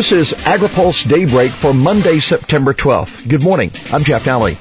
[0.00, 3.28] This is AgriPulse Daybreak for Monday, September 12th.
[3.28, 3.70] Good morning.
[3.92, 4.56] I'm Jeff Daly.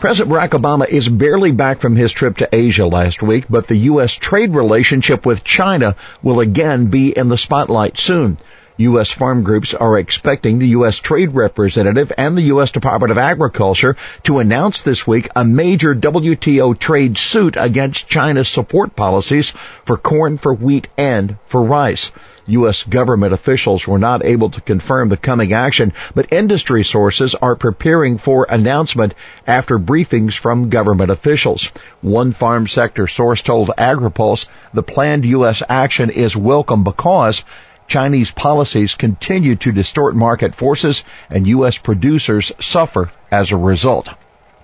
[0.00, 3.76] President Barack Obama is barely back from his trip to Asia last week, but the
[3.76, 4.12] U.S.
[4.12, 8.38] trade relationship with China will again be in the spotlight soon.
[8.78, 9.10] U.S.
[9.10, 10.98] farm groups are expecting the U.S.
[10.98, 12.70] Trade Representative and the U.S.
[12.70, 18.96] Department of Agriculture to announce this week a major WTO trade suit against China's support
[18.96, 19.52] policies
[19.84, 22.10] for corn, for wheat, and for rice.
[22.46, 22.82] U.S.
[22.82, 28.18] government officials were not able to confirm the coming action, but industry sources are preparing
[28.18, 29.14] for announcement
[29.46, 31.70] after briefings from government officials.
[32.00, 35.62] One farm sector source told AgriPulse the planned U.S.
[35.68, 37.44] action is welcome because
[37.92, 41.76] Chinese policies continue to distort market forces and U.S.
[41.76, 44.08] producers suffer as a result.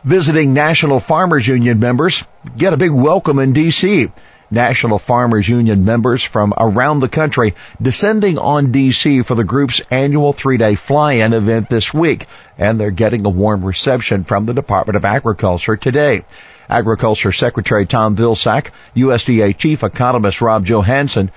[0.03, 2.25] Visiting National Farmers Union members
[2.57, 4.11] get a big welcome in D.C.
[4.51, 10.33] National Farmers Union members from around the country descending on DC for the group's annual
[10.33, 12.27] three-day fly-in event this week,
[12.57, 16.25] and they're getting a warm reception from the Department of Agriculture today.
[16.71, 21.31] Agriculture Secretary Tom Vilsack, USDA Chief Economist Rob Johansson,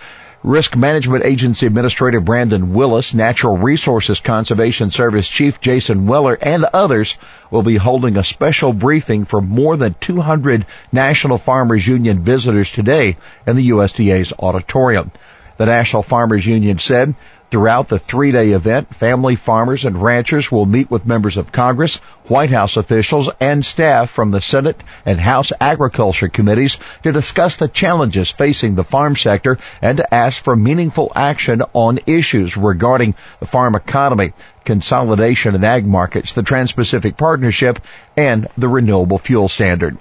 [0.44, 7.16] Risk Management Agency Administrator Brandon Willis, Natural Resources Conservation Service Chief Jason Weller, and others
[7.52, 13.17] will be holding a special briefing for more than 200 National Farmers Union visitors today
[13.45, 15.11] in the USDA's auditorium.
[15.58, 17.14] The National Farmers Union said
[17.52, 22.49] Throughout the three-day event, family farmers and ranchers will meet with members of Congress, White
[22.49, 28.31] House officials, and staff from the Senate and House Agriculture Committees to discuss the challenges
[28.31, 33.75] facing the farm sector and to ask for meaningful action on issues regarding the farm
[33.75, 34.31] economy,
[34.63, 37.80] consolidation in ag markets, the Trans-Pacific Partnership,
[38.15, 39.97] and the Renewable Fuel Standard.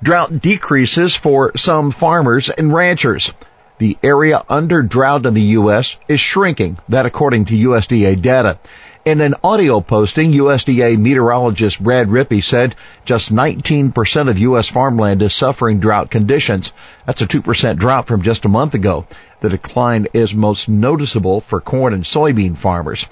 [0.00, 3.32] Drought decreases for some farmers and ranchers.
[3.82, 5.96] The area under drought in the U.S.
[6.06, 8.58] is shrinking, that according to USDA data.
[9.04, 14.68] In an audio posting, USDA meteorologist Brad Rippey said just 19% of U.S.
[14.68, 16.70] farmland is suffering drought conditions.
[17.06, 19.06] That's a 2% drop from just a month ago.
[19.40, 23.04] The decline is most noticeable for corn and soybean farmers.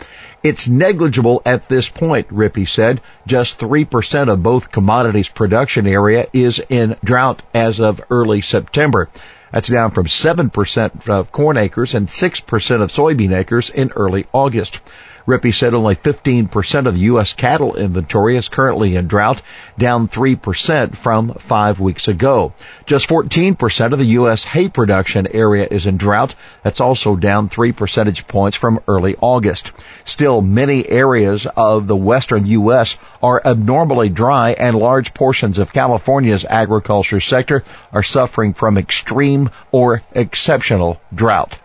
[0.45, 3.01] It's negligible at this point, Rippey said.
[3.27, 9.09] Just 3% of both commodities production area is in drought as of early September.
[9.53, 14.81] That's down from 7% of corn acres and 6% of soybean acres in early August.
[15.31, 17.35] Rippey said only 15% of the U.S.
[17.35, 19.41] cattle inventory is currently in drought,
[19.79, 22.53] down 3% from five weeks ago.
[22.85, 24.43] Just 14% of the U.S.
[24.43, 26.35] hay production area is in drought.
[26.65, 29.71] That's also down 3 percentage points from early August.
[30.05, 32.97] Still, many areas of the western U.S.
[33.23, 40.03] are abnormally dry and large portions of California's agriculture sector are suffering from extreme or
[40.13, 41.60] exceptional drought.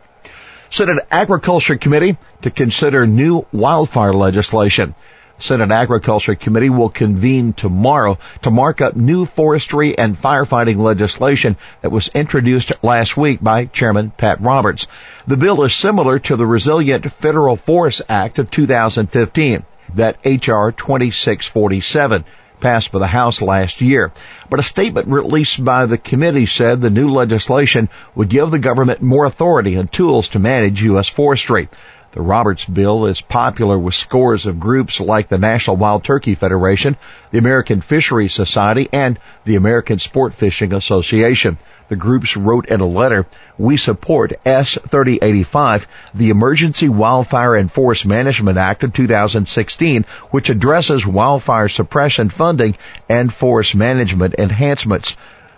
[0.76, 4.94] Senate Agriculture Committee to consider new wildfire legislation.
[5.40, 11.94] Senate Agriculture Committee will convene tomorrow to mark up new forestry and firefighting legislation that
[11.94, 14.86] was introduced last week by Chairman Pat Roberts.
[15.26, 19.64] The bill is similar to the Resilient Federal Forest Act of 2015,
[19.94, 20.74] that H.R.
[20.74, 22.26] 2647
[22.60, 24.12] passed by the House last year.
[24.50, 29.02] But a statement released by the committee said the new legislation would give the government
[29.02, 31.08] more authority and tools to manage U.S.
[31.08, 31.70] forestry.
[32.16, 36.96] The Roberts bill is popular with scores of groups like the National Wild Turkey Federation,
[37.32, 41.58] the American Fisheries Society, and the American Sport Fishing Association.
[41.90, 43.26] The groups wrote in a letter,
[43.58, 51.68] we support S3085, the Emergency Wildfire and Forest Management Act of 2016, which addresses wildfire
[51.68, 52.78] suppression funding
[53.10, 55.18] and forest management enhancements.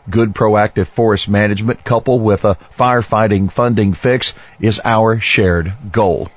[0.09, 6.29] Good proactive forest management coupled with a firefighting funding fix is our shared goal.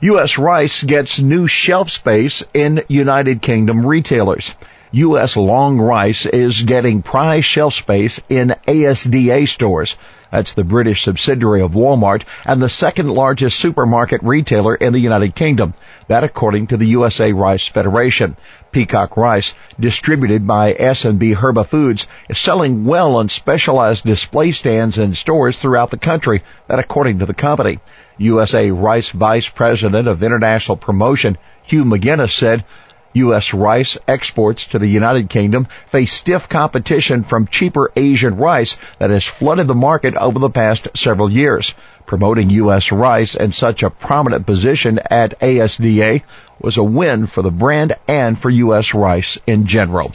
[0.00, 0.38] U.S.
[0.38, 4.54] rice gets new shelf space in United Kingdom retailers.
[4.94, 5.38] U.S.
[5.38, 9.96] long rice is getting prize shelf space in ASDA stores.
[10.30, 15.34] That's the British subsidiary of Walmart and the second largest supermarket retailer in the United
[15.34, 15.72] Kingdom.
[16.08, 18.36] That according to the USA Rice Federation.
[18.70, 25.14] Peacock rice, distributed by S&B Herba Foods, is selling well on specialized display stands in
[25.14, 26.42] stores throughout the country.
[26.68, 27.78] That according to the company.
[28.18, 32.66] USA Rice Vice President of International Promotion, Hugh McGinnis said,
[33.14, 33.52] U.S.
[33.52, 39.24] rice exports to the United Kingdom face stiff competition from cheaper Asian rice that has
[39.24, 41.74] flooded the market over the past several years.
[42.06, 42.92] Promoting U.S.
[42.92, 46.22] rice in such a prominent position at ASDA
[46.60, 48.94] was a win for the brand and for U.S.
[48.94, 50.12] rice in general.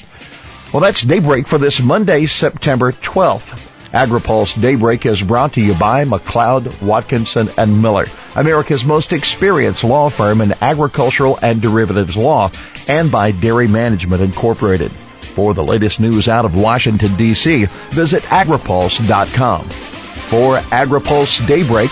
[0.73, 3.63] Well, that's daybreak for this Monday, September 12th.
[3.93, 8.05] AgriPulse Daybreak is brought to you by McLeod, Watkinson, and Miller,
[8.35, 12.51] America's most experienced law firm in agricultural and derivatives law,
[12.89, 14.91] and by Dairy Management Incorporated.
[14.91, 19.63] For the latest news out of Washington, D.C., visit agripulse.com.
[19.69, 21.91] For AgriPulse Daybreak,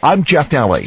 [0.00, 0.86] I'm Jeff Daly.